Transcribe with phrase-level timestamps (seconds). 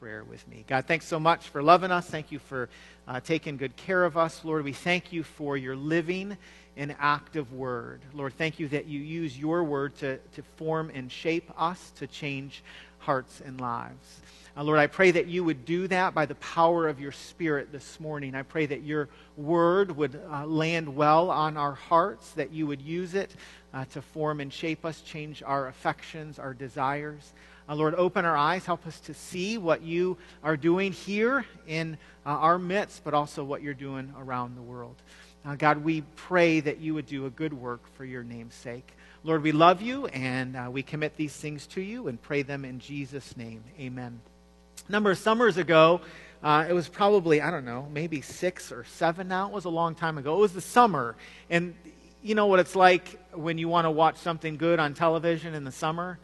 [0.00, 0.64] prayer with me.
[0.68, 2.06] God, thanks so much for loving us.
[2.06, 2.68] Thank you for
[3.08, 4.44] uh, taking good care of us.
[4.44, 6.36] Lord, we thank you for your living
[6.76, 8.00] and active word.
[8.14, 12.06] Lord, thank you that you use your word to, to form and shape us, to
[12.06, 12.62] change
[12.98, 14.20] hearts and lives.
[14.56, 17.72] Uh, Lord, I pray that you would do that by the power of your Spirit
[17.72, 18.36] this morning.
[18.36, 22.82] I pray that your word would uh, land well on our hearts, that you would
[22.82, 23.34] use it
[23.74, 27.32] uh, to form and shape us, change our affections, our desires.
[27.68, 31.98] Uh, Lord, open our eyes, help us to see what you are doing here in
[32.24, 34.96] uh, our midst, but also what you're doing around the world.
[35.44, 38.94] Uh, God, we pray that you would do a good work for your name's sake.
[39.22, 42.64] Lord, we love you and uh, we commit these things to you and pray them
[42.64, 43.62] in Jesus' name.
[43.78, 44.20] Amen.
[44.88, 46.00] A number of summers ago,
[46.42, 49.48] uh, it was probably, I don't know, maybe six or seven now.
[49.48, 50.36] It was a long time ago.
[50.36, 51.16] It was the summer.
[51.50, 51.74] And
[52.22, 55.64] you know what it's like when you want to watch something good on television in
[55.64, 56.18] the summer?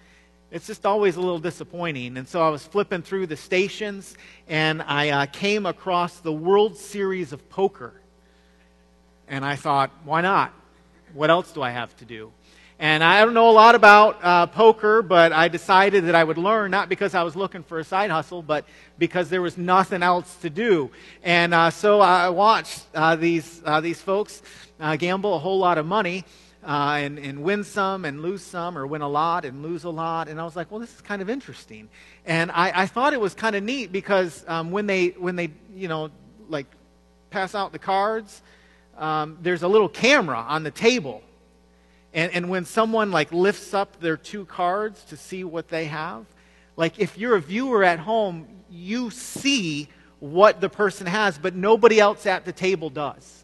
[0.54, 2.16] It's just always a little disappointing.
[2.16, 6.76] And so I was flipping through the stations and I uh, came across the World
[6.76, 7.92] Series of Poker.
[9.26, 10.54] And I thought, why not?
[11.12, 12.30] What else do I have to do?
[12.78, 16.38] And I don't know a lot about uh, poker, but I decided that I would
[16.38, 18.64] learn, not because I was looking for a side hustle, but
[18.96, 20.88] because there was nothing else to do.
[21.24, 24.40] And uh, so I watched uh, these, uh, these folks
[24.78, 26.24] uh, gamble a whole lot of money
[26.64, 29.90] uh, and, and win some and lose some, or win a lot and lose a
[29.90, 30.28] lot.
[30.28, 31.88] And I was like, well, this is kind of interesting.
[32.24, 35.50] And I, I thought it was kind of neat because um, when they when they
[35.74, 36.10] you know
[36.48, 36.66] like
[37.30, 38.42] pass out the cards,
[38.96, 41.22] um, there's a little camera on the table.
[42.12, 46.24] And, and when someone like lifts up their two cards to see what they have,
[46.76, 49.88] like if you're a viewer at home, you see
[50.20, 53.43] what the person has, but nobody else at the table does.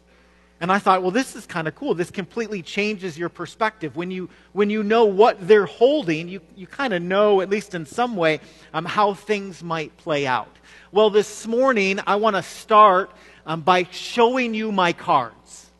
[0.61, 1.95] And I thought, well, this is kind of cool.
[1.95, 3.95] This completely changes your perspective.
[3.95, 7.73] When you, when you know what they're holding, you, you kind of know, at least
[7.73, 8.39] in some way,
[8.71, 10.55] um, how things might play out.
[10.91, 13.09] Well, this morning, I want to start
[13.47, 15.71] um, by showing you my cards.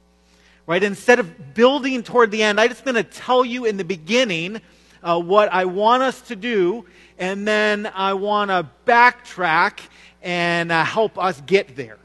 [0.66, 0.82] Right?
[0.82, 4.62] Instead of building toward the end, I'm just going to tell you in the beginning
[5.04, 6.86] uh, what I want us to do,
[7.20, 9.80] and then I want to backtrack
[10.24, 12.00] and uh, help us get there.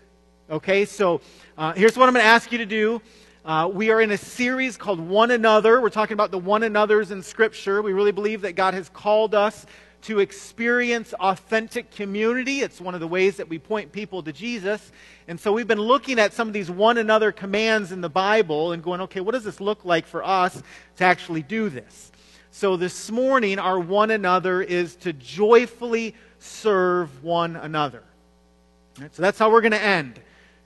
[0.48, 0.84] Okay?
[0.84, 1.20] So,
[1.58, 3.02] uh, here's what I'm going to ask you to do.
[3.44, 5.80] Uh, we are in a series called One Another.
[5.80, 7.82] We're talking about the one another's in Scripture.
[7.82, 9.66] We really believe that God has called us
[10.02, 12.60] to experience authentic community.
[12.60, 14.92] It's one of the ways that we point people to Jesus.
[15.26, 18.72] And so we've been looking at some of these one another commands in the Bible
[18.72, 20.62] and going, okay, what does this look like for us
[20.96, 22.12] to actually do this?
[22.52, 28.04] So this morning, our one another is to joyfully serve one another.
[29.00, 30.20] Right, so that's how we're going to end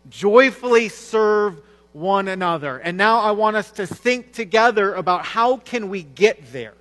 [0.09, 1.61] joyfully serve
[1.93, 2.79] one another.
[2.79, 6.75] And now I want us to think together about how can we get there?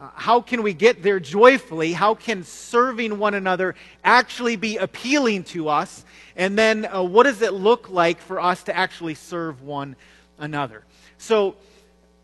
[0.00, 1.92] Uh, how can we get there joyfully?
[1.92, 6.04] How can serving one another actually be appealing to us?
[6.34, 9.96] And then uh, what does it look like for us to actually serve one
[10.38, 10.84] another?
[11.18, 11.54] So,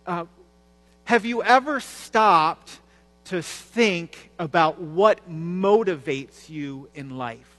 [0.07, 0.25] uh,
[1.05, 2.79] have you ever stopped
[3.27, 7.58] to think about what motivates you in life?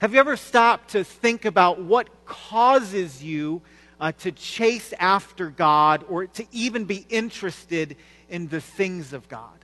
[0.00, 3.62] Have you ever stopped to think about what causes you
[4.00, 7.96] uh, to chase after God or to even be interested
[8.28, 9.58] in the things of God?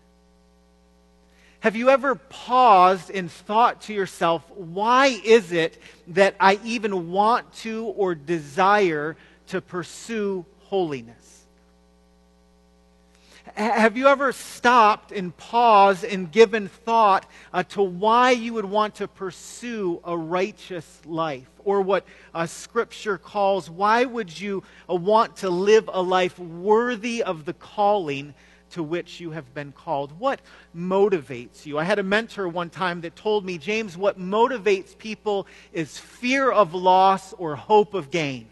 [1.60, 7.50] Have you ever paused and thought to yourself, why is it that I even want
[7.62, 11.33] to or desire to pursue holiness?
[13.54, 18.96] Have you ever stopped and paused and given thought uh, to why you would want
[18.96, 21.48] to pursue a righteous life?
[21.64, 22.04] Or what
[22.34, 27.52] uh, Scripture calls, why would you uh, want to live a life worthy of the
[27.52, 28.34] calling
[28.70, 30.18] to which you have been called?
[30.18, 30.40] What
[30.76, 31.78] motivates you?
[31.78, 36.50] I had a mentor one time that told me, James, what motivates people is fear
[36.50, 38.48] of loss or hope of gain.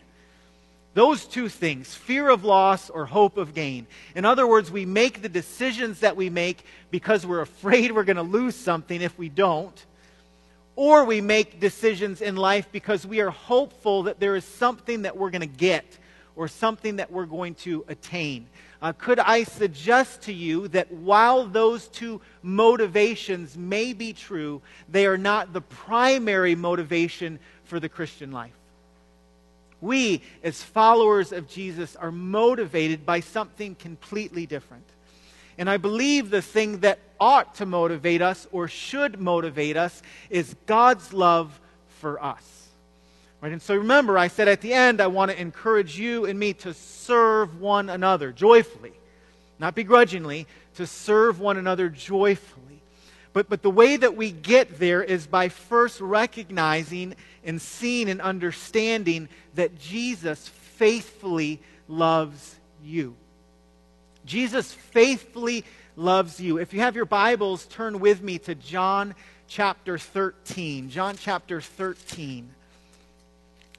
[0.95, 3.87] Those two things, fear of loss or hope of gain.
[4.15, 8.17] In other words, we make the decisions that we make because we're afraid we're going
[8.17, 9.87] to lose something if we don't.
[10.77, 15.17] Or we make decisions in life because we are hopeful that there is something that
[15.17, 15.99] we're going to get
[16.37, 18.47] or something that we're going to attain.
[18.81, 25.07] Uh, could I suggest to you that while those two motivations may be true, they
[25.07, 28.62] are not the primary motivation for the Christian life?
[29.83, 34.85] We, as followers of Jesus, are motivated by something completely different.
[35.59, 40.57] And I believe the thing that ought to motivate us or should motivate us is
[40.67, 41.61] God's love
[42.01, 42.69] for us.
[43.41, 43.53] Right?
[43.53, 46.53] And so remember, I said at the end, I want to encourage you and me
[46.55, 48.93] to serve one another joyfully,
[49.59, 50.47] not begrudgingly,
[50.77, 52.72] to serve one another joyfully.
[53.33, 57.15] But, but the way that we get there is by first recognizing
[57.45, 63.15] and seeing and understanding that Jesus faithfully loves you.
[64.27, 65.65] Jesus faithfully
[65.97, 66.59] loves you.
[66.59, 69.15] If you have your Bibles, turn with me to John
[69.49, 70.91] chapter 13.
[70.91, 72.49] John chapter 13.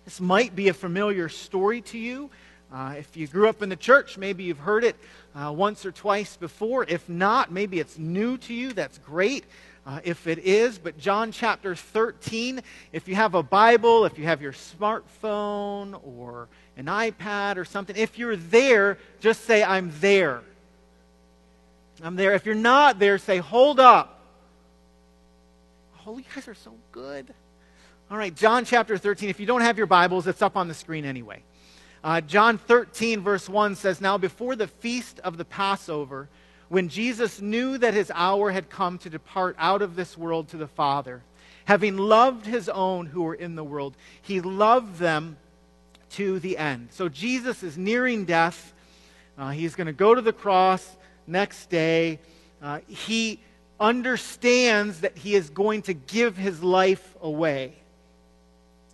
[0.06, 2.30] This might be a familiar story to you.
[2.74, 4.96] Uh, if you grew up in the church, maybe you've heard it
[5.36, 6.84] uh, once or twice before.
[6.88, 8.74] If not, maybe it's new to you.
[8.74, 9.46] That's great.
[9.86, 12.62] Uh, if it is, but John chapter 13,
[12.92, 17.96] if you have a Bible, if you have your smartphone or an iPad or something,
[17.96, 20.42] if you're there, just say, I'm there.
[22.02, 22.34] I'm there.
[22.34, 24.20] If you're not there, say, hold up.
[26.08, 27.32] Oh, guys are so good.
[28.10, 29.30] All right, John chapter 13.
[29.30, 31.44] If you don't have your Bibles, it's up on the screen anyway.
[32.04, 36.28] Uh, John 13, verse 1 says, Now before the feast of the Passover,
[36.68, 40.58] when Jesus knew that his hour had come to depart out of this world to
[40.58, 41.22] the Father,
[41.66, 45.38] having loved his own who were in the world, he loved them
[46.12, 46.90] to the end.
[46.92, 48.74] So Jesus is nearing death.
[49.38, 52.20] Uh, he's going to go to the cross next day.
[52.62, 53.40] Uh, he
[53.80, 57.74] understands that he is going to give his life away.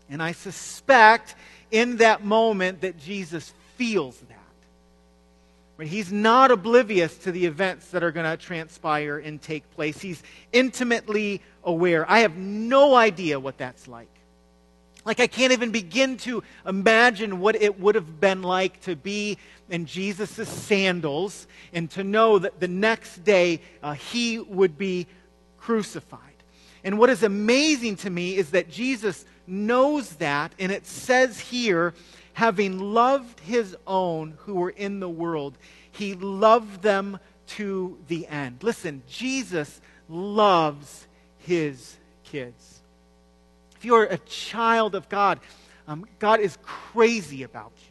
[0.09, 1.35] And I suspect
[1.71, 4.37] in that moment that Jesus feels that.
[5.77, 5.87] Right?
[5.87, 9.99] He's not oblivious to the events that are going to transpire and take place.
[10.01, 10.21] He's
[10.51, 12.09] intimately aware.
[12.09, 14.09] I have no idea what that's like.
[15.05, 19.37] Like, I can't even begin to imagine what it would have been like to be
[19.69, 25.07] in Jesus' sandals and to know that the next day uh, he would be
[25.57, 26.19] crucified.
[26.83, 31.93] And what is amazing to me is that Jesus knows that, and it says here,
[32.33, 35.57] having loved his own who were in the world,
[35.91, 38.63] he loved them to the end.
[38.63, 41.07] Listen, Jesus loves
[41.39, 42.81] his kids.
[43.75, 45.39] If you're a child of God,
[45.87, 47.88] um, God is crazy about you.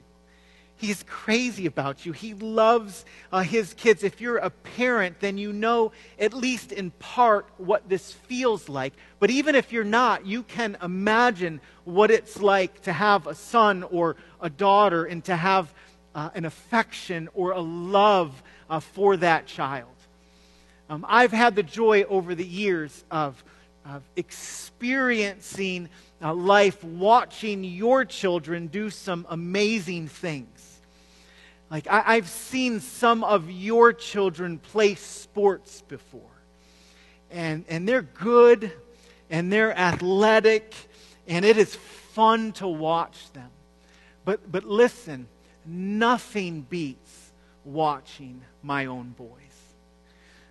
[0.79, 2.13] He's crazy about you.
[2.13, 4.05] He loves uh, his kids.
[4.05, 5.91] If you're a parent, then you know,
[6.21, 8.95] at least in part, what this feels like.
[9.19, 13.83] But even if you're not, you can imagine what it's like to have a son
[13.83, 15.75] or a daughter and to have
[16.15, 18.41] uh, an affection or a love
[18.71, 19.91] uh, for that child.
[20.89, 23.43] Um, I've had the joy over the years of,
[23.85, 25.89] of experiencing
[26.23, 30.58] uh, life watching your children do some amazing things.
[31.71, 36.23] Like, I, have seen some of your children play sports before.
[37.31, 38.73] And, and they're good
[39.29, 40.75] and they're athletic
[41.27, 43.51] and it is fun to watch them.
[44.25, 45.29] But, but listen,
[45.67, 47.33] nothing beats
[47.65, 49.29] watching my own boys.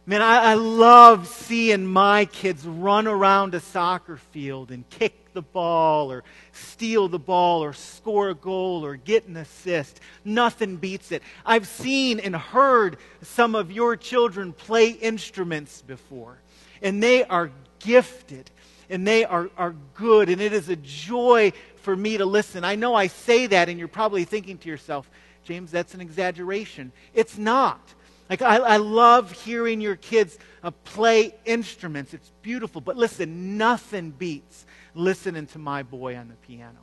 [0.05, 5.41] Man, I, I, love seeing my kids run around a soccer field and kick the
[5.43, 9.99] ball or steal the ball or score a goal or get an assist.
[10.25, 11.21] Nothing beats it.
[11.45, 16.39] I've seen and heard some of your children play instruments before,
[16.81, 18.49] and they are gifted
[18.89, 21.51] and they are, are good, and it is a joy
[21.81, 22.63] for me to listen.
[22.63, 25.09] I know I say that, and you're probably thinking to yourself,
[25.43, 26.91] James, that's an exaggeration.
[27.13, 27.81] It's not.
[28.29, 32.13] Like, I, I love hearing your kids uh, play instruments.
[32.13, 32.81] It's beautiful.
[32.81, 34.65] But listen, nothing beats
[34.97, 36.79] listening to my boy on the piano.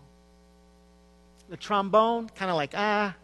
[1.48, 3.14] The trombone, kind of like, ah.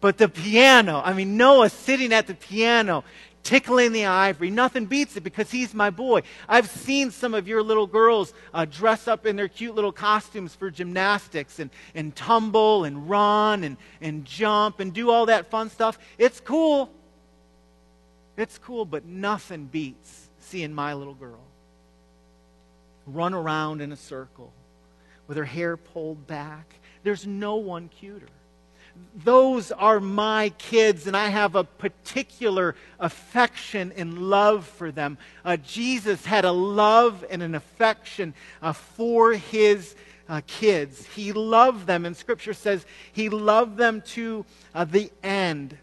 [0.00, 3.04] But the piano, I mean, Noah sitting at the piano,
[3.42, 4.50] tickling the ivory.
[4.50, 6.22] Nothing beats it because he's my boy.
[6.48, 10.54] I've seen some of your little girls uh, dress up in their cute little costumes
[10.54, 15.70] for gymnastics and, and tumble and run and, and jump and do all that fun
[15.70, 15.98] stuff.
[16.18, 16.90] It's cool.
[18.36, 21.40] It's cool, but nothing beats seeing my little girl
[23.06, 24.52] run around in a circle
[25.26, 26.74] with her hair pulled back.
[27.02, 28.28] There's no one cuter
[29.14, 35.18] those are my kids, and I have a particular affection and love for them.
[35.44, 39.94] Uh, Jesus had a love and an affection uh, for his
[40.28, 41.06] uh, kids.
[41.06, 44.44] He loved them, and Scripture says he loved them to
[44.74, 45.76] uh, the end.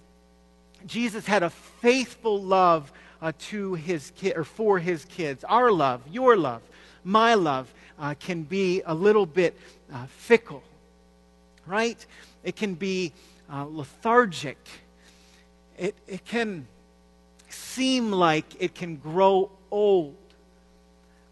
[0.85, 5.43] Jesus had a faithful love uh, to his ki- or for his kids.
[5.43, 6.61] Our love, your love,
[7.03, 9.57] my love, uh, can be a little bit
[10.07, 10.63] fickle,
[11.65, 12.05] right?
[12.43, 13.13] It can be
[13.51, 14.57] uh, lethargic.
[15.77, 16.67] It, it can
[17.49, 20.15] seem like it can grow old.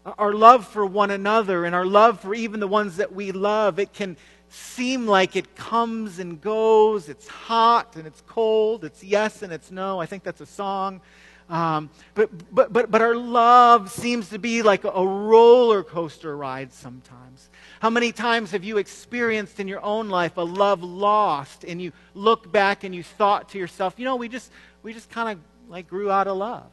[0.04, 3.78] Our love for one another and our love for even the ones that we love,
[3.78, 4.16] it can
[4.52, 7.08] seem like it comes and goes.
[7.08, 8.84] It's hot and it's cold.
[8.84, 10.00] It's yes and it's no.
[10.00, 11.00] I think that's a song.
[11.48, 16.72] Um, but, but, but, but our love seems to be like a roller coaster ride
[16.72, 17.50] sometimes.
[17.80, 21.92] How many times have you experienced in your own life a love lost and you
[22.14, 24.50] look back and you thought to yourself, you know, we just,
[24.82, 26.70] we just kind of like grew out of love?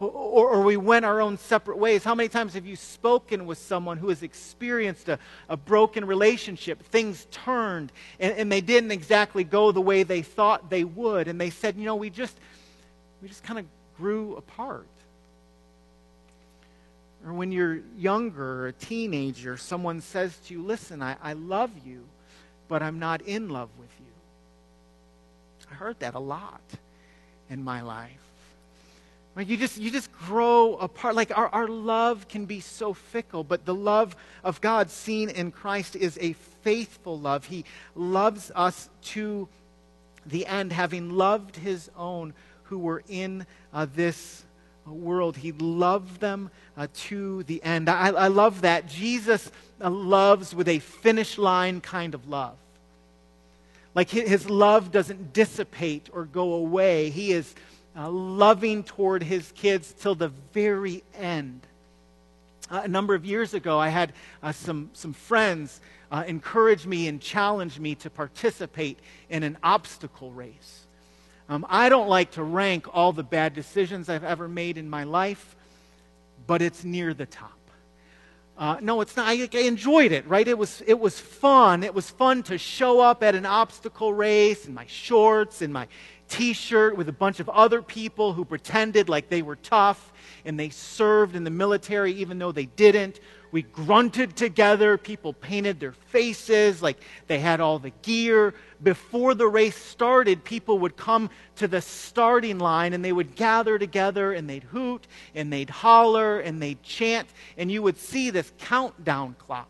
[0.00, 2.02] Or, or, we went our own separate ways.
[2.02, 6.82] How many times have you spoken with someone who has experienced a, a broken relationship?
[6.84, 11.28] Things turned and, and they didn't exactly go the way they thought they would.
[11.28, 12.34] And they said, you know, we just,
[13.20, 13.66] we just kind of
[13.98, 14.86] grew apart.
[17.26, 22.06] Or when you're younger, a teenager, someone says to you, listen, I, I love you,
[22.68, 24.06] but I'm not in love with you.
[25.70, 26.62] I heard that a lot
[27.50, 28.29] in my life.
[29.36, 31.14] Like you just you just grow apart.
[31.14, 35.52] Like our, our love can be so fickle, but the love of God seen in
[35.52, 36.32] Christ is a
[36.62, 37.46] faithful love.
[37.46, 39.48] He loves us to
[40.26, 42.34] the end, having loved his own
[42.64, 44.44] who were in uh, this
[44.86, 45.36] world.
[45.36, 47.88] He loved them uh, to the end.
[47.88, 48.88] I, I love that.
[48.88, 52.56] Jesus uh, loves with a finish line kind of love.
[53.94, 57.10] Like his love doesn't dissipate or go away.
[57.10, 57.54] He is
[57.96, 61.60] uh, loving toward his kids till the very end.
[62.70, 65.80] Uh, a number of years ago, I had uh, some, some friends
[66.10, 70.86] uh, encourage me and challenge me to participate in an obstacle race.
[71.48, 75.02] Um, I don't like to rank all the bad decisions I've ever made in my
[75.02, 75.56] life,
[76.46, 77.52] but it's near the top.
[78.56, 79.26] Uh, no, it's not.
[79.26, 80.46] I, I, enjoyed it, right?
[80.46, 81.82] It was, it was fun.
[81.82, 85.88] It was fun to show up at an obstacle race in my shorts and my
[86.30, 90.12] t shirt with a bunch of other people who pretended like they were tough
[90.44, 93.20] and they served in the military even though they didn't.
[93.52, 94.96] We grunted together.
[94.96, 98.54] People painted their faces like they had all the gear.
[98.80, 103.76] Before the race started, people would come to the starting line and they would gather
[103.76, 107.28] together and they'd hoot and they'd holler and they'd chant.
[107.58, 109.68] And you would see this countdown clock,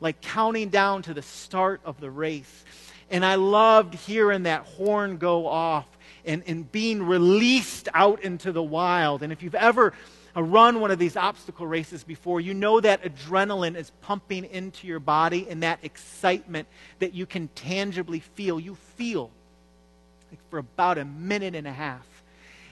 [0.00, 2.64] like counting down to the start of the race.
[3.12, 5.86] And I loved hearing that horn go off
[6.24, 9.22] and, and being released out into the wild.
[9.22, 9.92] And if you've ever
[10.36, 14.86] uh, run one of these obstacle races before, you know that adrenaline is pumping into
[14.86, 18.60] your body and that excitement that you can tangibly feel.
[18.60, 19.30] You feel
[20.30, 22.06] like for about a minute and a half.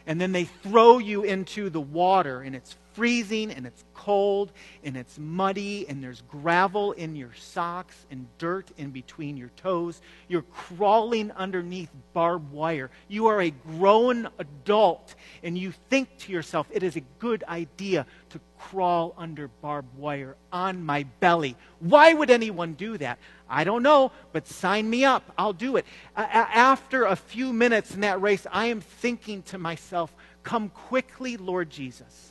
[0.07, 4.51] And then they throw you into the water, and it's freezing and it's cold
[4.83, 10.01] and it's muddy and there's gravel in your socks and dirt in between your toes.
[10.27, 12.91] You're crawling underneath barbed wire.
[13.07, 15.15] You are a grown adult
[15.45, 20.35] and you think to yourself, it is a good idea to crawl under barbed wire
[20.53, 21.55] on my belly.
[21.79, 23.21] Why would anyone do that?
[23.49, 25.33] I don't know, but sign me up.
[25.39, 25.87] I'll do it.
[26.17, 30.13] after a few minutes in that race, I am thinking to myself,
[30.43, 32.28] Come quickly, Lord Jesus.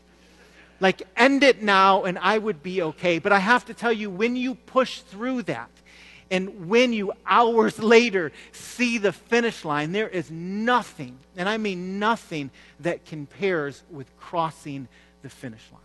[0.79, 3.19] Like, end it now and I would be okay.
[3.19, 5.69] But I have to tell you, when you push through that,
[6.29, 11.99] and when you hours later see the finish line, there is nothing, and I mean
[11.99, 14.87] nothing, that compares with crossing
[15.21, 15.81] the finish line.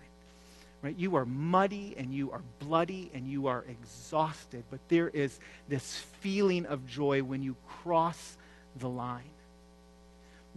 [0.83, 0.99] Right?
[0.99, 5.99] You are muddy and you are bloody and you are exhausted, but there is this
[6.21, 8.37] feeling of joy when you cross
[8.77, 9.23] the line.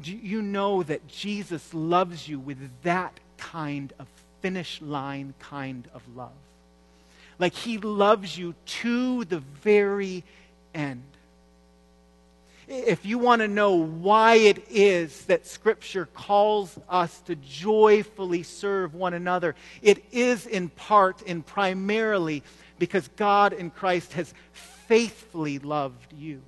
[0.02, 4.08] Do you know that Jesus loves you with that kind of
[4.46, 6.30] finish line kind of love.
[7.40, 10.24] Like he loves you to the very
[10.72, 11.02] end.
[12.68, 18.94] If you want to know why it is that Scripture calls us to joyfully serve
[18.94, 22.44] one another, it is in part and primarily
[22.78, 26.44] because God in Christ has faithfully loved you.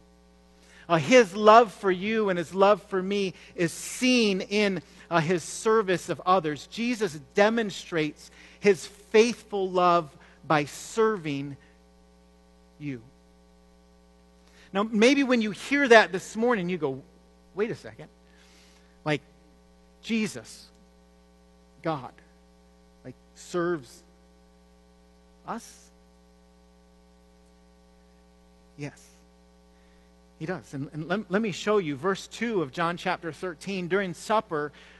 [0.87, 5.43] Uh, his love for you and his love for me is seen in uh, his
[5.43, 6.67] service of others.
[6.67, 11.57] Jesus demonstrates his faithful love by serving
[12.79, 13.01] you.
[14.73, 17.01] Now, maybe when you hear that this morning, you go,
[17.55, 18.09] wait a second.
[19.05, 19.21] Like,
[20.01, 20.67] Jesus,
[21.81, 22.11] God,
[23.05, 24.03] like, serves
[25.47, 25.87] us?
[28.77, 29.01] Yes.
[30.39, 30.73] He does.
[30.73, 33.87] And, and let, let me show you verse 2 of John chapter 13.
[33.87, 34.71] During supper,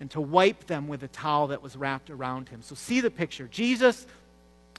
[0.00, 2.62] and to wipe them with a towel that was wrapped around him.
[2.62, 3.48] So see the picture.
[3.50, 4.06] Jesus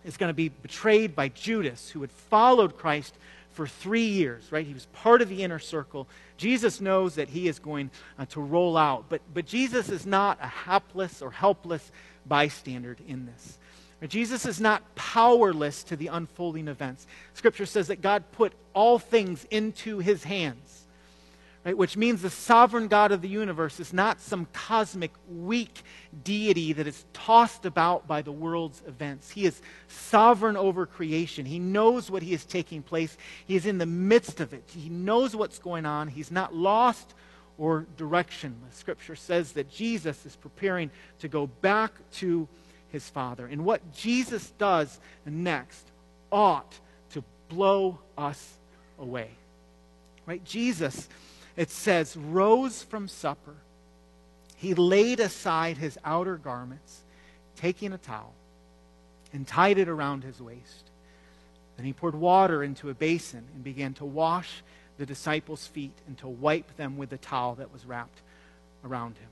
[0.03, 3.15] is going to be betrayed by Judas, who had followed Christ
[3.51, 4.65] for three years, right?
[4.65, 6.07] He was part of the inner circle.
[6.37, 9.05] Jesus knows that he is going uh, to roll out.
[9.07, 11.91] But, but Jesus is not a hapless or helpless
[12.25, 13.57] bystander in this.
[14.07, 17.07] Jesus is not powerless to the unfolding events.
[17.33, 20.84] Scripture says that God put all things into his hands
[21.65, 21.75] right?
[21.75, 25.81] Which means the sovereign God of the universe is not some cosmic, weak
[26.23, 29.31] deity that is tossed about by the world's events.
[29.31, 31.43] He is sovereign over creation.
[31.43, 33.17] He knows what he is taking place.
[33.47, 34.63] He is in the midst of it.
[34.67, 36.07] He knows what's going on.
[36.07, 37.15] He's not lost
[37.57, 38.73] or directionless.
[38.73, 42.47] Scripture says that Jesus is preparing to go back to
[42.91, 43.47] his Father.
[43.47, 45.87] And what Jesus does next
[46.31, 46.77] ought
[47.11, 48.53] to blow us
[48.99, 49.31] away.
[50.27, 50.43] Right?
[50.43, 51.09] Jesus
[51.55, 53.55] it says, rose from supper.
[54.55, 57.01] He laid aside his outer garments,
[57.55, 58.33] taking a towel,
[59.33, 60.89] and tied it around his waist.
[61.77, 64.63] Then he poured water into a basin and began to wash
[64.97, 68.21] the disciples' feet and to wipe them with the towel that was wrapped
[68.83, 69.29] around him.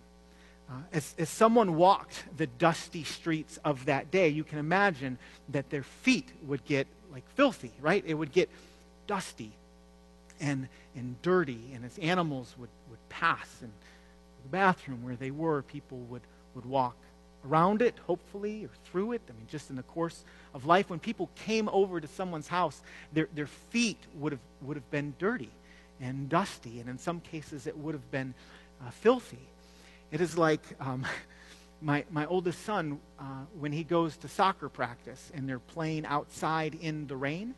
[0.70, 5.18] Uh, as, as someone walked the dusty streets of that day, you can imagine
[5.50, 8.04] that their feet would get like filthy, right?
[8.06, 8.50] It would get
[9.08, 9.52] dusty
[10.40, 13.72] and, and dirty, and as animals would, would pass and
[14.44, 16.22] the bathroom where they were, people would,
[16.56, 16.96] would walk
[17.48, 19.22] around it, hopefully, or through it.
[19.30, 20.24] I mean, just in the course
[20.54, 22.82] of life, when people came over to someone's house,
[23.12, 25.50] their, their feet would have, would have been dirty
[26.00, 28.34] and dusty, and in some cases, it would have been
[28.82, 29.48] uh, filthy.
[30.12, 31.06] It is like um,
[31.82, 33.24] my, my oldest son, uh,
[33.60, 37.56] when he goes to soccer practice and they're playing outside in the rain,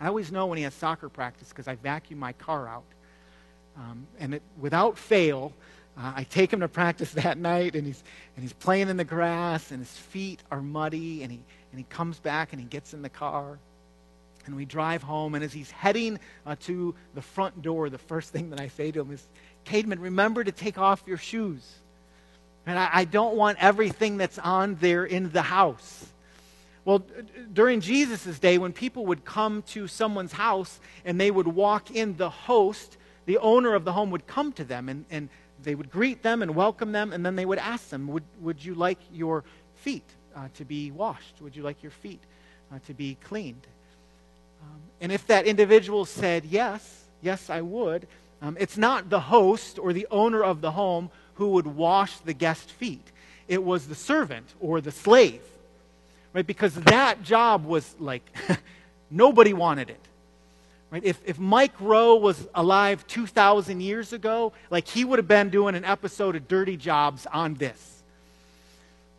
[0.00, 2.84] I always know when he has soccer practice because I vacuum my car out.
[3.76, 5.52] Um, and it, without fail,
[5.96, 8.02] uh, I take him to practice that night, and he's,
[8.36, 11.40] and he's playing in the grass, and his feet are muddy, and he,
[11.70, 13.58] and he comes back and he gets in the car.
[14.46, 18.32] And we drive home, and as he's heading uh, to the front door, the first
[18.32, 19.28] thing that I say to him is,
[19.66, 21.62] Cademan, remember to take off your shoes.
[22.66, 26.06] And I, I don't want everything that's on there in the house.
[26.84, 27.04] Well,
[27.52, 32.16] during Jesus' day, when people would come to someone's house and they would walk in,
[32.16, 35.28] the host, the owner of the home, would come to them and, and
[35.62, 38.64] they would greet them and welcome them, and then they would ask them, Would, would
[38.64, 39.44] you like your
[39.76, 41.34] feet uh, to be washed?
[41.42, 42.20] Would you like your feet
[42.72, 43.66] uh, to be cleaned?
[44.62, 48.06] Um, and if that individual said, Yes, yes, I would,
[48.40, 52.32] um, it's not the host or the owner of the home who would wash the
[52.32, 53.12] guest feet,
[53.48, 55.42] it was the servant or the slave
[56.32, 56.46] right?
[56.46, 58.22] Because that job was like,
[59.10, 60.00] nobody wanted it.
[60.90, 61.04] Right?
[61.04, 65.74] If, if Mike Rowe was alive 2,000 years ago, like he would have been doing
[65.74, 68.02] an episode of Dirty Jobs on this.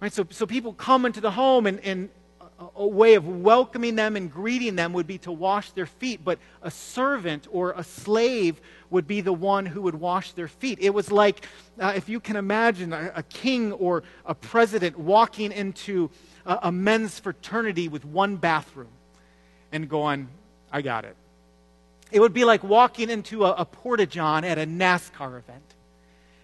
[0.01, 0.11] Right?
[0.11, 2.09] So, so people come into the home, and, and
[2.59, 6.25] a, a way of welcoming them and greeting them would be to wash their feet,
[6.25, 10.77] but a servant or a slave would be the one who would wash their feet.
[10.81, 11.45] It was like,
[11.79, 16.09] uh, if you can imagine, a, a king or a president walking into
[16.45, 18.91] a, a men's fraternity with one bathroom
[19.71, 20.27] and going,
[20.71, 21.15] I got it.
[22.11, 25.75] It would be like walking into a, a porta john at a NASCAR event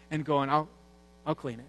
[0.10, 0.70] and going, I'll,
[1.26, 1.66] I'll clean it.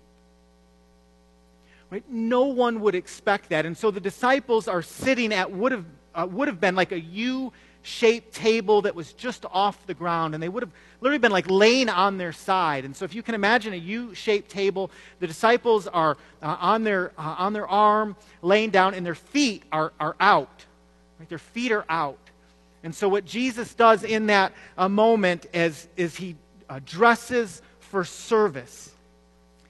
[1.90, 2.04] Right?
[2.08, 3.66] No one would expect that.
[3.66, 7.00] And so the disciples are sitting at would have, uh, would have been like a
[7.00, 11.32] U shaped table that was just off the ground, and they would have literally been
[11.32, 12.84] like laying on their side.
[12.84, 16.84] And so, if you can imagine a U shaped table, the disciples are uh, on,
[16.84, 20.64] their, uh, on their arm, laying down, and their feet are, are out.
[21.18, 21.28] Right?
[21.28, 22.18] Their feet are out.
[22.82, 26.36] And so, what Jesus does in that uh, moment is, is he
[26.84, 28.90] dresses for service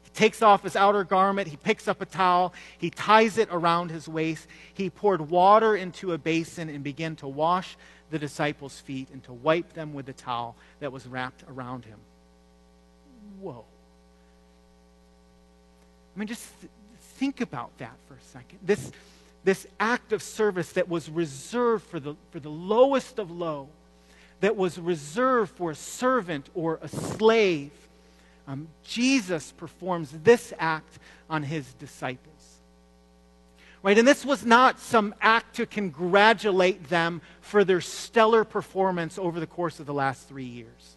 [0.02, 3.90] he takes off his outer garment, he picks up a towel, he ties it around
[3.90, 7.76] his waist, he poured water into a basin and began to wash
[8.10, 11.98] the disciples' feet and to wipe them with the towel that was wrapped around him.
[13.40, 13.64] Whoa.
[16.14, 16.70] I mean, just th-
[17.16, 18.58] think about that for a second.
[18.62, 18.90] This,
[19.44, 23.68] this act of service that was reserved for the, for the lowest of low,
[24.40, 27.72] that was reserved for a servant or a slave
[28.48, 32.37] um, Jesus performs this act on his disciples.
[33.82, 33.96] Right?
[33.96, 39.46] And this was not some act to congratulate them for their stellar performance over the
[39.46, 40.96] course of the last three years.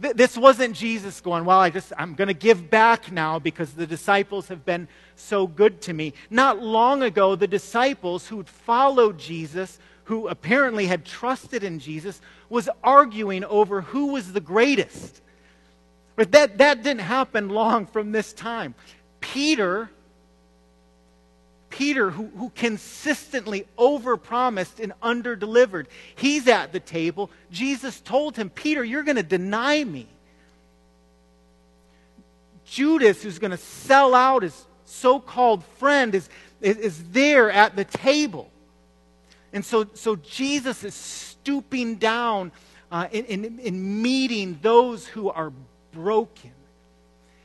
[0.00, 3.72] Th- this wasn't Jesus going, Well, I just, I'm going to give back now because
[3.72, 6.12] the disciples have been so good to me.
[6.30, 12.68] Not long ago, the disciples who'd followed Jesus, who apparently had trusted in Jesus, was
[12.84, 15.22] arguing over who was the greatest.
[16.16, 18.74] But that, that didn't happen long from this time.
[19.20, 19.90] Peter
[21.78, 25.86] Peter, who, who consistently overpromised and underdelivered,
[26.16, 27.30] he's at the table.
[27.52, 30.08] Jesus told him, Peter, you're going to deny me.
[32.64, 36.28] Judas, who's going to sell out his so called friend, is,
[36.60, 38.50] is, is there at the table.
[39.52, 42.50] And so, so Jesus is stooping down
[42.90, 45.52] uh, in, in, in, meeting those who are
[45.92, 46.50] broken,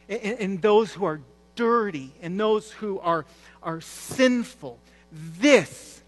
[0.10, 1.22] and, and those who are
[1.56, 3.26] dirty, and those who are,
[3.62, 4.78] are sinful.
[5.12, 6.02] This,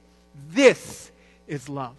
[0.49, 1.11] this
[1.47, 1.95] is love.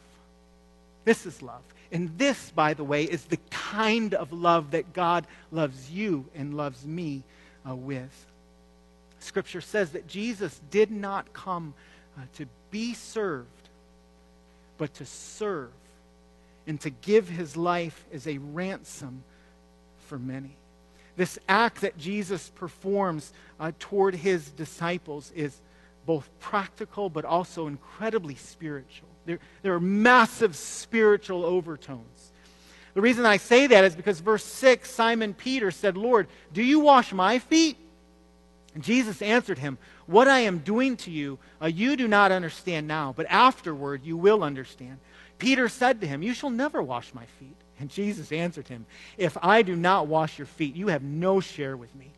[1.05, 1.63] This is love.
[1.93, 6.57] And this, by the way, is the kind of love that God loves you and
[6.57, 7.23] loves me
[7.69, 8.27] uh, with.
[9.21, 11.75] Scripture says that Jesus did not come
[12.19, 13.47] uh, to be served,
[14.79, 15.71] but to serve
[16.67, 19.23] and to give his life as a ransom
[20.07, 20.57] for many.
[21.17, 25.61] This act that Jesus performs uh, toward his disciples is
[26.05, 29.09] both practical but also incredibly spiritual.
[29.25, 32.33] There, there are massive spiritual overtones.
[32.95, 36.81] The reason I say that is because verse 6 Simon Peter said, Lord, do you
[36.81, 37.77] wash my feet?
[38.75, 42.87] And Jesus answered him, What I am doing to you, uh, you do not understand
[42.87, 44.99] now, but afterward you will understand.
[45.39, 47.57] Peter said to him, You shall never wash my feet.
[47.79, 48.87] And Jesus answered him,
[49.19, 52.11] If I do not wash your feet, you have no share with me.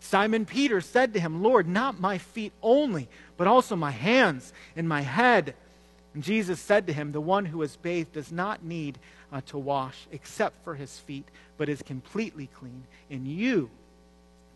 [0.00, 4.88] Simon Peter said to him, Lord, not my feet only, but also my hands and
[4.88, 5.54] my head.
[6.12, 8.98] And Jesus said to him, The one who is bathed does not need
[9.32, 12.84] uh, to wash except for his feet, but is completely clean.
[13.10, 13.70] And you,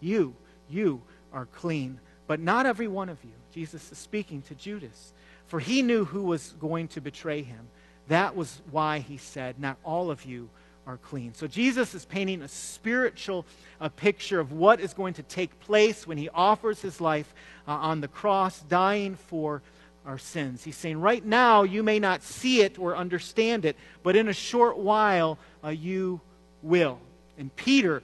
[0.01, 0.35] you,
[0.69, 1.01] you
[1.33, 3.33] are clean, but not every one of you.
[3.53, 5.13] Jesus is speaking to Judas,
[5.47, 7.69] for he knew who was going to betray him.
[8.09, 10.49] That was why he said, Not all of you
[10.87, 11.35] are clean.
[11.35, 13.45] So Jesus is painting a spiritual
[13.81, 17.33] a picture of what is going to take place when he offers his life
[17.67, 19.63] uh, on the cross, dying for
[20.07, 20.65] our sins.
[20.65, 24.33] He's saying, right now, you may not see it or understand it, but in a
[24.33, 26.21] short while, uh, you
[26.63, 26.99] will.
[27.37, 28.03] And Peter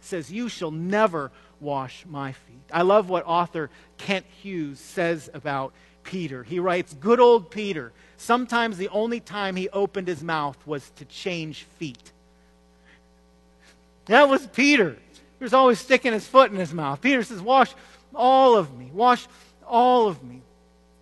[0.00, 2.56] says, You shall never wash my feet.
[2.72, 5.72] I love what author Kent Hughes says about
[6.10, 6.42] Peter.
[6.42, 7.92] He writes, Good old Peter.
[8.16, 12.10] Sometimes the only time he opened his mouth was to change feet.
[14.06, 14.96] That was Peter.
[15.38, 17.00] He was always sticking his foot in his mouth.
[17.00, 17.72] Peter says, Wash
[18.12, 18.90] all of me.
[18.92, 19.28] Wash
[19.64, 20.42] all of me.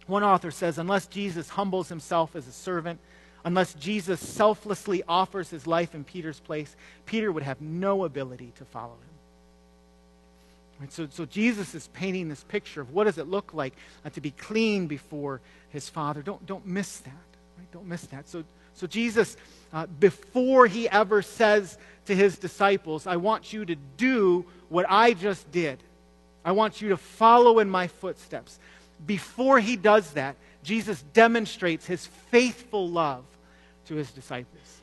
[0.06, 3.00] One author says, unless Jesus humbles himself as a servant,
[3.44, 8.64] unless Jesus selflessly offers his life in Peter's place, Peter would have no ability to
[8.66, 9.07] follow him.
[10.90, 14.20] So, so Jesus is painting this picture of what does it look like uh, to
[14.20, 16.22] be clean before his Father.
[16.22, 17.12] Don't, don't miss that.
[17.58, 17.70] Right?
[17.72, 18.28] Don't miss that.
[18.28, 19.36] So, so Jesus,
[19.72, 25.14] uh, before he ever says to his disciples, I want you to do what I
[25.14, 25.82] just did.
[26.44, 28.58] I want you to follow in my footsteps
[29.06, 33.24] before he does that, Jesus demonstrates his faithful love
[33.86, 34.77] to his disciples.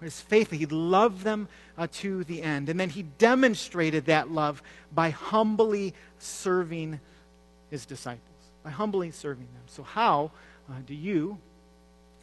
[0.00, 2.68] His faith, he loved them uh, to the end.
[2.68, 7.00] And then he demonstrated that love by humbly serving
[7.70, 8.20] his disciples,
[8.62, 9.62] by humbly serving them.
[9.66, 10.30] So, how
[10.68, 11.38] uh, do you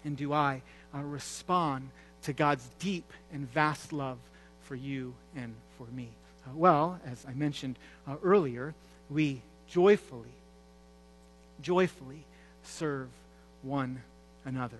[0.04, 0.62] and do I
[0.94, 1.90] uh, respond
[2.24, 4.18] to God's deep and vast love
[4.64, 6.10] for you and for me?
[6.46, 8.74] Uh, well, as I mentioned uh, earlier,
[9.10, 10.30] we joyfully
[11.62, 12.24] joyfully
[12.64, 13.08] serve
[13.62, 14.02] one
[14.46, 14.80] another.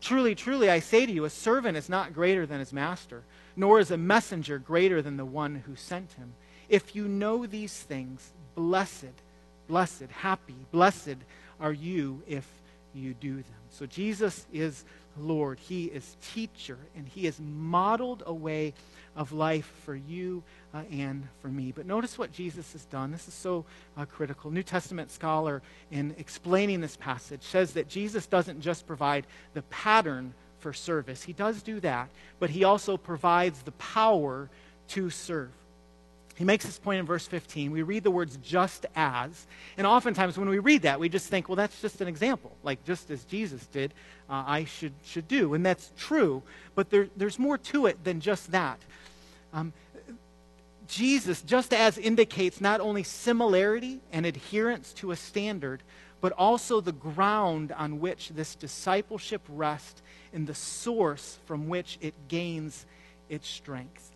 [0.00, 3.22] Truly, truly, I say to you, a servant is not greater than his master,
[3.56, 6.34] nor is a messenger greater than the one who sent him.
[6.68, 9.14] If you know these things, blessed,
[9.68, 11.16] blessed, happy, blessed
[11.60, 12.46] are you if
[12.94, 13.62] you do them.
[13.70, 14.84] So Jesus is
[15.18, 15.58] Lord.
[15.58, 18.74] He is teacher, and he has modeled a way
[19.16, 20.42] of life for you
[20.74, 21.72] uh, and for me.
[21.72, 23.10] But notice what Jesus has done.
[23.10, 23.64] This is so
[23.96, 24.50] uh, critical.
[24.50, 30.34] New Testament scholar, in explaining this passage, says that Jesus doesn't just provide the pattern
[30.58, 34.50] for service, he does do that, but he also provides the power
[34.88, 35.50] to serve.
[36.36, 37.72] He makes this point in verse 15.
[37.72, 39.46] We read the words just as.
[39.78, 42.52] And oftentimes when we read that, we just think, well, that's just an example.
[42.62, 43.94] Like just as Jesus did,
[44.28, 45.54] uh, I should, should do.
[45.54, 46.42] And that's true.
[46.74, 48.78] But there, there's more to it than just that.
[49.54, 49.72] Um,
[50.86, 55.82] Jesus, just as indicates not only similarity and adherence to a standard,
[56.20, 60.02] but also the ground on which this discipleship rests
[60.34, 62.84] and the source from which it gains
[63.30, 64.15] its strength.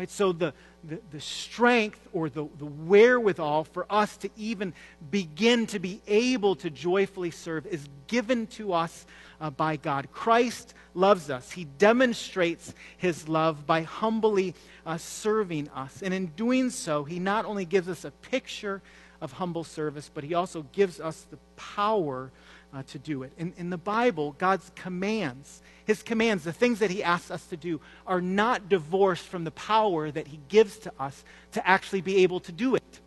[0.00, 0.08] Right?
[0.08, 4.72] So the, the, the strength or the, the wherewithal for us to even
[5.10, 9.04] begin to be able to joyfully serve is given to us
[9.42, 10.10] uh, by God.
[10.10, 11.50] Christ loves us.
[11.50, 14.54] He demonstrates his love by humbly
[14.86, 16.00] uh, serving us.
[16.00, 18.80] And in doing so, he not only gives us a picture
[19.20, 22.32] of humble service, but he also gives us the power
[22.72, 23.32] uh, to do it.
[23.38, 27.56] In, in the Bible, God's commands, his commands, the things that he asks us to
[27.56, 32.22] do, are not divorced from the power that he gives to us to actually be
[32.22, 33.00] able to do it.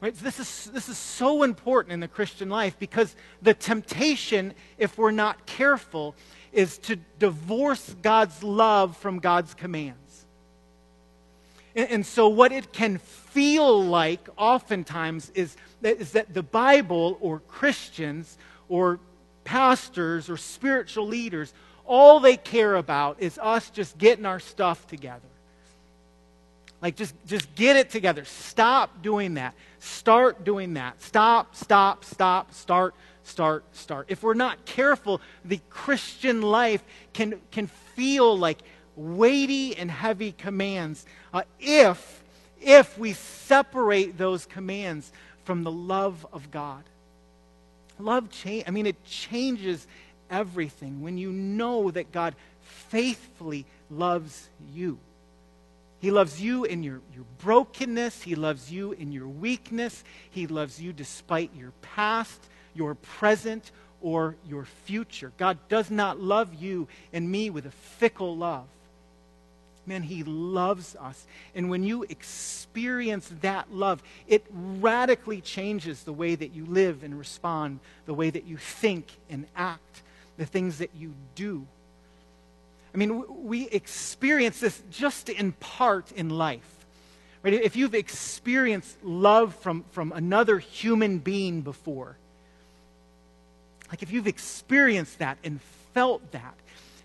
[0.00, 0.14] Right?
[0.14, 5.10] This, is, this is so important in the Christian life because the temptation, if we're
[5.10, 6.14] not careful,
[6.52, 10.09] is to divorce God's love from God's commands.
[11.74, 17.18] And, and so, what it can feel like oftentimes is that, is that the Bible
[17.20, 18.36] or Christians
[18.68, 19.00] or
[19.44, 21.52] pastors or spiritual leaders,
[21.86, 25.20] all they care about is us just getting our stuff together.
[26.82, 28.24] Like, just, just get it together.
[28.24, 29.54] Stop doing that.
[29.80, 31.02] Start doing that.
[31.02, 34.06] Stop, stop, stop, start, start, start.
[34.08, 38.58] If we're not careful, the Christian life can, can feel like
[39.00, 42.22] weighty and heavy commands uh, if,
[42.60, 45.10] if we separate those commands
[45.44, 46.84] from the love of God.
[47.98, 49.86] Love change, I mean, it changes
[50.30, 54.98] everything when you know that God faithfully loves you.
[56.00, 58.22] He loves you in your, your brokenness.
[58.22, 60.02] He loves you in your weakness.
[60.30, 62.40] He loves you despite your past,
[62.74, 65.30] your present, or your future.
[65.36, 68.64] God does not love you and me with a fickle love.
[69.86, 71.26] Man, He loves us.
[71.54, 77.18] And when you experience that love, it radically changes the way that you live and
[77.18, 80.02] respond, the way that you think and act,
[80.36, 81.66] the things that you do.
[82.94, 86.80] I mean, we experience this just in part in life.
[87.42, 87.54] Right?
[87.54, 92.16] If you've experienced love from, from another human being before,
[93.90, 95.60] like if you've experienced that and
[95.94, 96.54] felt that,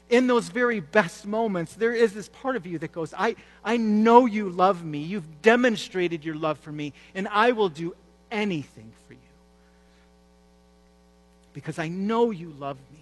[0.10, 3.78] in those very best moments, there is this part of you that goes, I, I
[3.78, 5.00] know you love me.
[5.00, 7.96] You've demonstrated your love for me, and I will do
[8.32, 9.20] anything for you.
[11.54, 13.00] Because I know you love me.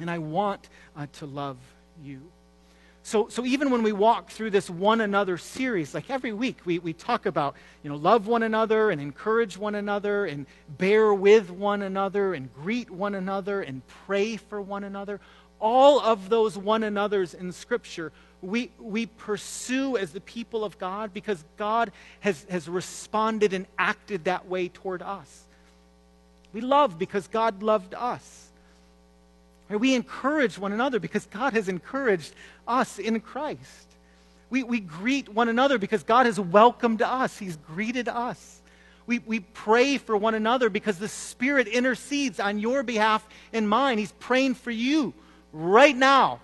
[0.00, 1.56] And I want uh, to love
[2.02, 2.22] you.
[3.02, 6.78] So, so even when we walk through this one another series, like every week, we,
[6.78, 11.50] we talk about, you know, love one another and encourage one another and bear with
[11.50, 15.20] one another and greet one another and pray for one another.
[15.60, 21.12] All of those one another's in Scripture, we, we pursue as the people of God
[21.12, 21.90] because God
[22.20, 25.44] has, has responded and acted that way toward us.
[26.52, 28.46] We love because God loved us.
[29.68, 32.32] We encourage one another because God has encouraged
[32.66, 33.86] us in Christ.
[34.50, 38.62] We, we greet one another because God has welcomed us, He's greeted us.
[39.06, 43.98] We, we pray for one another because the Spirit intercedes on your behalf and mine.
[43.98, 45.12] He's praying for you
[45.52, 46.40] right now.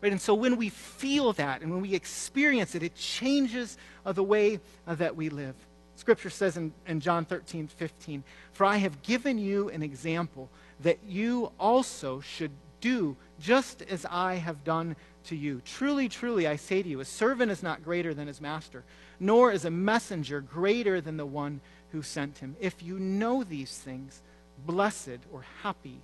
[0.00, 0.12] Right?
[0.12, 4.22] And so when we feel that and when we experience it, it changes uh, the
[4.22, 5.54] way uh, that we live.
[5.94, 10.48] Scripture says in, in John 13, 15, For I have given you an example
[10.80, 14.96] that you also should do just as I have done
[15.26, 15.62] to you.
[15.64, 18.82] Truly, truly, I say to you, a servant is not greater than his master,
[19.20, 21.60] nor is a messenger greater than the one
[21.92, 22.56] who sent him.
[22.58, 24.20] If you know these things,
[24.66, 26.00] blessed or happy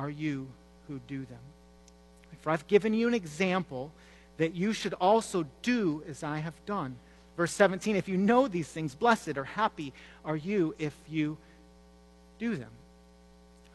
[0.00, 0.48] are you
[0.88, 1.38] who do them.
[2.40, 3.92] For I've given you an example
[4.38, 6.96] that you should also do as I have done.
[7.36, 9.92] Verse 17, if you know these things, blessed or happy
[10.24, 11.36] are you if you
[12.38, 12.70] do them.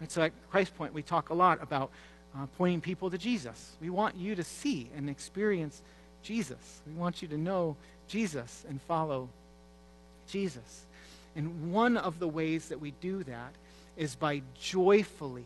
[0.01, 1.91] Right, so at Christ Point, we talk a lot about
[2.35, 3.73] uh, pointing people to Jesus.
[3.79, 5.83] We want you to see and experience
[6.23, 6.81] Jesus.
[6.87, 9.29] We want you to know Jesus and follow
[10.27, 10.85] Jesus.
[11.35, 13.53] And one of the ways that we do that
[13.95, 15.45] is by joyfully,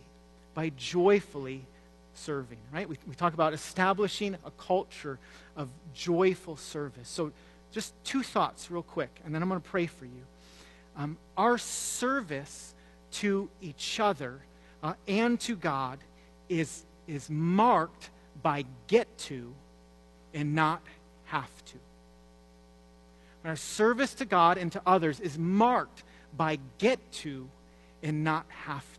[0.53, 1.65] by joyfully
[2.13, 2.87] serving, right?
[2.87, 5.19] We, we talk about establishing a culture
[5.55, 7.07] of joyful service.
[7.07, 7.31] So,
[7.71, 10.25] just two thoughts, real quick, and then I'm going to pray for you.
[10.97, 12.73] Um, our service
[13.11, 14.41] to each other
[14.81, 15.99] uh, and to God
[16.47, 18.09] is, is marked
[18.41, 19.53] by get to
[20.33, 20.81] and not
[21.25, 21.75] have to.
[23.45, 26.03] Our service to God and to others is marked
[26.35, 27.49] by get to
[28.03, 28.98] and not have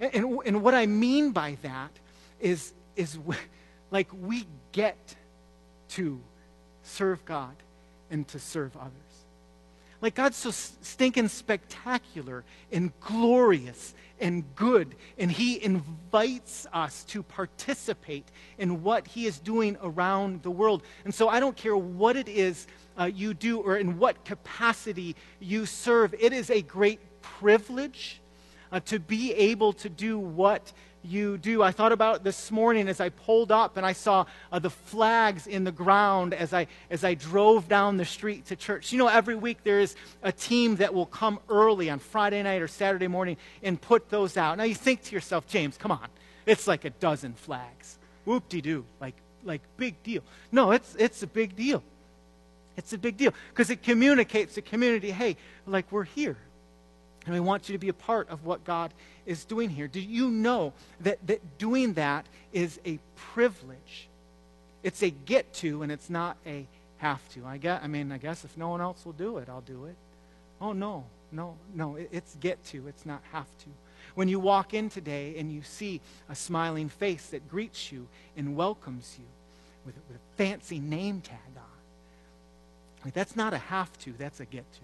[0.00, 1.90] And, and, and what I mean by that
[2.40, 3.18] is, is
[3.90, 5.14] like we get
[5.90, 6.20] to
[6.82, 7.54] serve God
[8.10, 8.92] and to serve others.
[10.00, 18.26] Like God's so stinking spectacular and glorious and good, and He invites us to participate
[18.58, 20.82] in what He is doing around the world.
[21.04, 22.66] And so I don't care what it is
[22.98, 28.20] uh, you do or in what capacity you serve, it is a great privilege
[28.74, 30.72] uh, to be able to do what
[31.04, 31.62] you do.
[31.62, 35.46] I thought about this morning as I pulled up and I saw uh, the flags
[35.46, 38.90] in the ground as I, as I drove down the street to church.
[38.90, 42.62] You know, every week there is a team that will come early on Friday night
[42.62, 44.58] or Saturday morning and put those out.
[44.58, 46.08] Now you think to yourself, James, come on.
[46.44, 47.98] It's like a dozen flags.
[48.24, 48.84] Whoop de doo.
[49.00, 50.24] Like, like big deal.
[50.50, 51.84] No, it's, it's a big deal.
[52.76, 56.36] It's a big deal because it communicates to community hey, like we're here.
[57.26, 58.92] And we want you to be a part of what God
[59.24, 59.88] is doing here.
[59.88, 64.08] Do you know that, that doing that is a privilege?
[64.82, 66.66] It's a get to, and it's not a
[66.98, 67.46] have to.
[67.46, 69.86] I guess, I mean, I guess if no one else will do it, I'll do
[69.86, 69.96] it.
[70.60, 71.96] Oh, no, no, no.
[71.96, 73.66] It, it's get to, it's not have to.
[74.14, 78.06] When you walk in today and you see a smiling face that greets you
[78.36, 79.24] and welcomes you
[79.86, 81.62] with, with a fancy name tag on,
[83.04, 84.80] like, that's not a have to, that's a get to.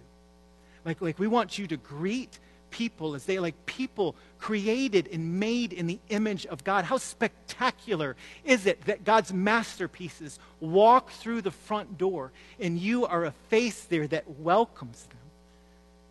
[0.84, 2.38] Like, like we want you to greet
[2.70, 6.84] people as they like people created and made in the image of God.
[6.84, 13.24] How spectacular is it that God's masterpieces walk through the front door and you are
[13.24, 15.18] a face there that welcomes them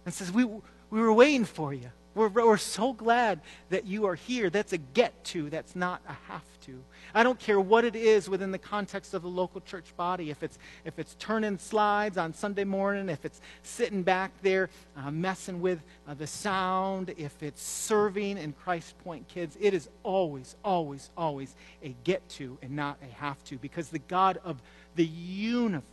[0.05, 1.91] and says, We, we were waiting for you.
[2.19, 4.49] We're, we're so glad that you are here.
[4.49, 6.83] That's a get to, that's not a have to.
[7.15, 10.29] I don't care what it is within the context of the local church body.
[10.29, 15.09] If it's, if it's turning slides on Sunday morning, if it's sitting back there uh,
[15.11, 20.57] messing with uh, the sound, if it's serving in Christ Point Kids, it is always,
[20.61, 24.61] always, always a get to and not a have to because the God of
[24.97, 25.87] the universe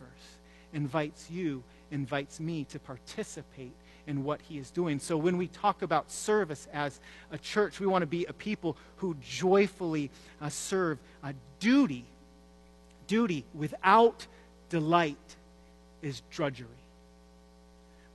[0.73, 3.71] invites you, invites me to participate
[4.07, 4.99] in what he is doing.
[4.99, 6.99] So when we talk about service as
[7.31, 10.09] a church, we want to be a people who joyfully
[10.41, 10.97] uh, serve.
[11.23, 12.05] A duty,
[13.05, 14.25] duty without
[14.69, 15.17] delight
[16.01, 16.67] is drudgery.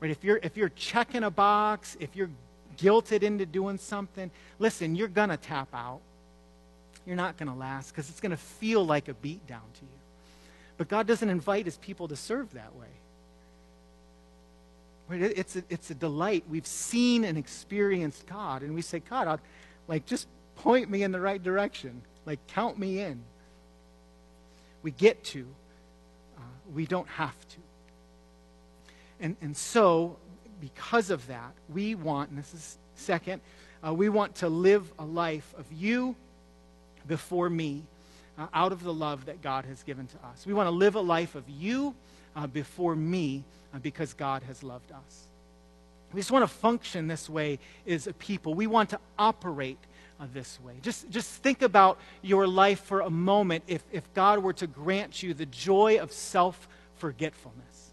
[0.00, 0.10] Right?
[0.10, 2.30] If you're if you're checking a box, if you're
[2.78, 6.00] guilted into doing something, listen, you're gonna tap out.
[7.06, 9.98] You're not gonna last because it's gonna feel like a beat down to you.
[10.78, 12.88] But God doesn't invite his people to serve that way.
[15.10, 16.44] It's a, it's a delight.
[16.48, 19.40] We've seen and experienced God, and we say, God, I'll,
[19.88, 22.02] like, just point me in the right direction.
[22.24, 23.22] Like, count me in.
[24.82, 25.46] We get to,
[26.38, 26.40] uh,
[26.72, 27.56] we don't have to.
[29.20, 30.16] And, and so,
[30.60, 33.42] because of that, we want, and this is second,
[33.86, 36.14] uh, we want to live a life of you
[37.06, 37.82] before me
[38.38, 40.46] uh, out of the love that God has given to us.
[40.46, 41.94] We want to live a life of you
[42.36, 45.28] uh, before me uh, because God has loved us.
[46.12, 48.54] We just want to function this way as a people.
[48.54, 49.78] We want to operate
[50.20, 50.74] uh, this way.
[50.82, 55.22] Just, just think about your life for a moment if, if God were to grant
[55.22, 57.90] you the joy of self forgetfulness.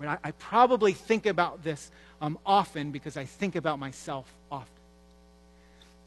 [0.00, 4.72] I, I, probably think about this um, often because I think about myself often.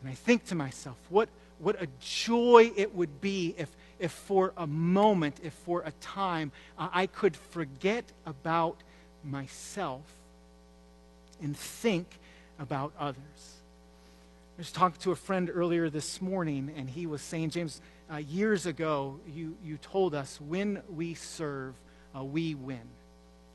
[0.02, 1.30] And I think to myself, what,
[1.60, 3.70] what a joy it would be if,
[4.02, 8.78] if for a moment, if for a time, I could forget about
[9.24, 10.02] myself
[11.42, 12.08] and think
[12.60, 13.62] about others.
[14.58, 17.80] I was talking to a friend earlier this morning, and he was saying, James,
[18.12, 21.76] uh, years ago, you, you told us when we serve,
[22.16, 22.82] uh, we win.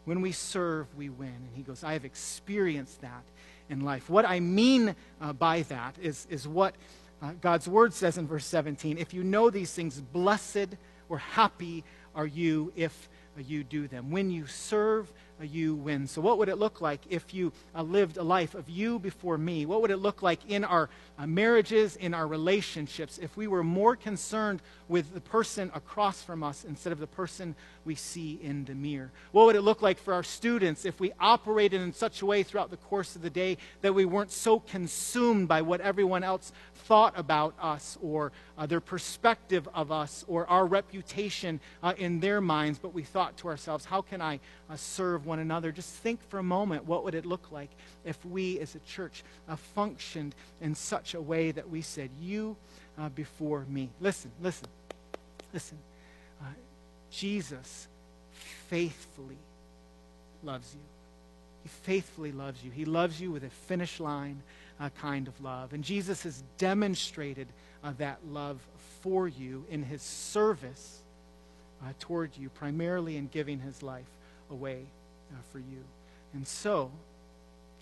[0.04, 1.28] When we serve, we win.
[1.28, 3.24] And he goes, I have experienced that
[3.68, 4.08] in life.
[4.08, 6.74] What I mean uh, by that is, is what
[7.22, 10.76] uh, God's word says in verse 17 if you know these things, blessed
[11.08, 14.10] or happy are you if uh, you do them.
[14.10, 16.06] When you serve, uh, you win.
[16.06, 19.36] So, what would it look like if you uh, lived a life of you before
[19.36, 19.66] me?
[19.66, 23.62] What would it look like in our uh, marriages, in our relationships, if we were
[23.62, 27.54] more concerned with the person across from us instead of the person
[27.86, 29.12] we see in the mirror?
[29.32, 32.42] What would it look like for our students if we operated in such a way
[32.42, 36.52] throughout the course of the day that we weren't so consumed by what everyone else
[36.74, 42.40] thought about us or uh, their perspective of us or our reputation uh, in their
[42.40, 45.72] minds, but we thought to ourselves, how can I uh, serve one another?
[45.72, 47.70] Just think for a moment what would it look like
[48.04, 52.56] if we as a church uh, functioned in such a way that we said, You
[52.98, 53.90] uh, before me.
[54.00, 54.68] Listen, listen,
[55.52, 55.78] listen.
[57.10, 57.88] Jesus
[58.68, 59.38] faithfully
[60.42, 60.80] loves you.
[61.62, 62.70] He faithfully loves you.
[62.70, 64.42] He loves you with a finish line
[64.78, 65.72] uh, kind of love.
[65.72, 67.48] And Jesus has demonstrated
[67.82, 68.60] uh, that love
[69.00, 71.00] for you in his service
[71.82, 74.06] uh, toward you, primarily in giving his life
[74.50, 74.82] away
[75.32, 75.84] uh, for you.
[76.34, 76.90] And so,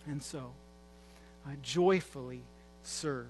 [0.06, 0.52] and so,
[1.46, 2.40] uh, joyfully
[2.82, 3.26] serve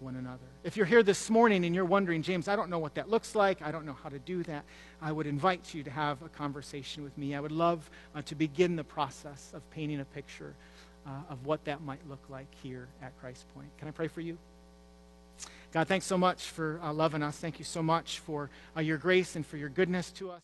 [0.00, 0.44] one another.
[0.64, 3.34] If you're here this morning and you're wondering, James, I don't know what that looks
[3.34, 4.64] like, I don't know how to do that,
[5.00, 7.34] I would invite you to have a conversation with me.
[7.34, 10.54] I would love uh, to begin the process of painting a picture
[11.06, 13.68] uh, of what that might look like here at Christ Point.
[13.78, 14.36] Can I pray for you?
[15.72, 17.36] God, thanks so much for uh, loving us.
[17.36, 20.40] Thank you so much for uh, your grace and for your goodness to us.